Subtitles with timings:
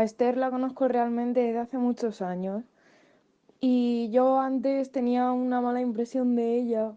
[0.00, 2.64] A Esther la conozco realmente desde hace muchos años
[3.60, 6.94] y yo antes tenía una mala impresión de ella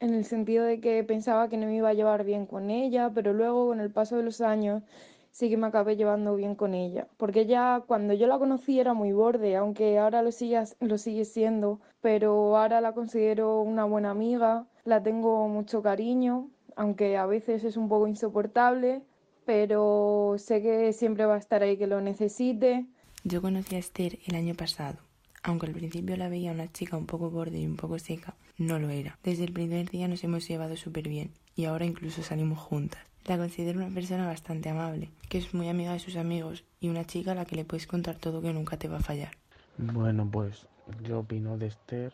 [0.00, 3.12] en el sentido de que pensaba que no me iba a llevar bien con ella,
[3.14, 4.82] pero luego con el paso de los años
[5.30, 8.92] sí que me acabé llevando bien con ella, porque ella cuando yo la conocí era
[8.92, 14.10] muy borde, aunque ahora lo sigue, lo sigue siendo, pero ahora la considero una buena
[14.10, 19.04] amiga, la tengo mucho cariño, aunque a veces es un poco insoportable,
[19.44, 22.86] pero sé que siempre va a estar ahí que lo necesite.
[23.24, 24.98] Yo conocí a Esther el año pasado.
[25.42, 28.78] Aunque al principio la veía una chica un poco borde y un poco seca, no
[28.78, 29.18] lo era.
[29.24, 33.02] Desde el primer día nos hemos llevado súper bien y ahora incluso salimos juntas.
[33.26, 37.06] La considero una persona bastante amable, que es muy amiga de sus amigos y una
[37.06, 39.32] chica a la que le puedes contar todo que nunca te va a fallar.
[39.78, 40.66] Bueno, pues
[41.04, 42.12] yo opino de Esther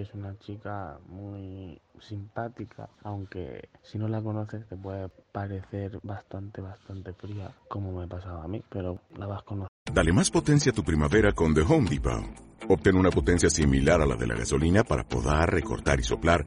[0.00, 7.12] es una chica muy simpática, aunque si no la conoces te puede parecer bastante, bastante
[7.12, 9.68] fría, como me pasaba a mí, pero la vas conociendo.
[9.92, 12.22] Dale más potencia a tu primavera con The Home Depot.
[12.68, 16.46] Obtén una potencia similar a la de la gasolina para podar, recortar y soplar